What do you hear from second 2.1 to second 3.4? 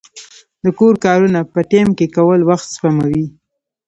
کول وخت سپموي.